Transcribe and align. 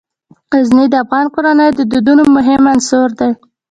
غزني 0.51 0.85
د 0.89 0.95
افغان 1.03 1.25
کورنیو 1.33 1.75
د 1.77 1.81
دودونو 1.91 2.23
مهم 2.35 2.61
عنصر 2.73 3.07
دی. 3.19 3.31